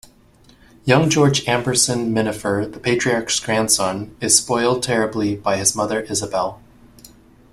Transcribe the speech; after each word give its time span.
Young 0.83 1.11
George 1.11 1.45
Amberson 1.47 2.11
Minafer, 2.11 2.65
the 2.73 2.79
patriarch's 2.79 3.39
grandson, 3.39 4.15
is 4.19 4.35
spoiled 4.39 4.81
terribly 4.81 5.35
by 5.35 5.57
his 5.57 5.75
mother 5.75 5.99
Isabel. 6.01 6.59